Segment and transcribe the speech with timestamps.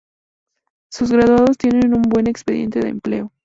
[0.89, 3.31] Sus graduados tienen un buen expediente de empleo.